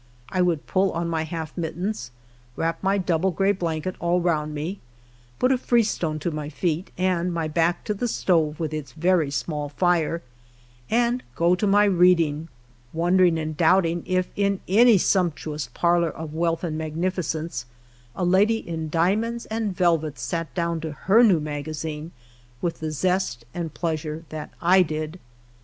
I 0.29 0.41
would 0.41 0.65
pull 0.65 0.91
on 0.93 1.09
my 1.09 1.25
half 1.25 1.55
mittens, 1.55 2.09
w^rap 2.57 2.77
my 2.81 2.97
double, 2.97 3.29
gray 3.29 3.51
blanket 3.51 3.95
all 3.99 4.19
around 4.19 4.51
me, 4.51 4.79
put 5.37 5.51
a 5.51 5.59
freestone 5.59 6.17
to 6.21 6.31
my 6.31 6.49
feet, 6.49 6.89
and 6.97 7.31
my 7.31 7.47
back 7.47 7.83
to 7.83 7.93
the 7.93 8.07
stove 8.07 8.59
with 8.59 8.73
its 8.73 8.93
very 8.93 9.29
small 9.29 9.69
fire, 9.69 10.23
and 10.89 11.21
go 11.35 11.53
to 11.53 11.67
my 11.67 11.83
reading, 11.85 12.47
wondering 12.93 13.37
and 13.37 13.55
doubting 13.55 14.01
if 14.07 14.29
in 14.35 14.59
any 14.67 14.97
sumptuous 14.97 15.69
parlor 15.71 16.09
of 16.09 16.33
wealth 16.33 16.63
and 16.63 16.79
magnificence 16.79 17.67
a 18.15 18.25
lady 18.25 18.57
in 18.57 18.89
diamonds 18.89 19.45
and 19.51 19.77
velvets 19.77 20.23
sat 20.23 20.51
down 20.55 20.79
to 20.81 20.93
her 20.93 21.21
new 21.21 21.39
magazine 21.39 22.11
with 22.59 22.79
the 22.79 22.89
zest 22.89 23.45
and 23.53 23.75
pleasure 23.75 24.25
that 24.29 24.49
I 24.63 24.81
did. 24.81 25.19